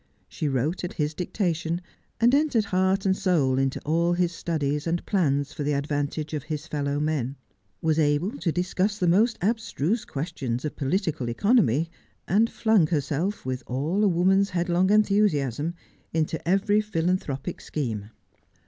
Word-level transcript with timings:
She 0.27 0.47
wrote 0.47 0.83
at 0.83 0.93
his 0.93 1.13
dictation, 1.13 1.79
and 2.19 2.33
entered 2.33 2.65
heart 2.65 3.05
and 3.05 3.15
soul 3.15 3.59
into 3.59 3.79
all 3.81 4.13
his 4.13 4.31
studies 4.31 4.87
and 4.87 5.05
plans 5.05 5.53
for 5.53 5.61
the 5.61 5.73
advantage 5.73 6.33
of 6.33 6.41
his 6.45 6.65
fellow 6.65 6.99
men; 6.99 7.35
was 7.83 7.99
able 7.99 8.31
to 8.39 8.51
discuss 8.51 8.97
the 8.97 9.07
most 9.07 9.37
abstruse 9.43 10.03
questions 10.03 10.65
of 10.65 10.75
political 10.75 11.29
economy, 11.29 11.91
and 12.27 12.49
flung 12.49 12.87
herself, 12.87 13.45
with 13.45 13.61
all 13.67 14.03
a 14.03 14.07
woman's 14.07 14.49
headlong 14.49 14.89
enthusiasm, 14.91 15.75
into 16.11 16.49
every 16.49 16.81
philanthropic 16.81 17.61
scheme. 17.61 18.09